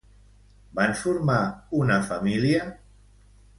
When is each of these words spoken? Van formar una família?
Van 0.79 0.95
formar 1.01 1.37
una 1.83 1.99
família? 2.09 2.65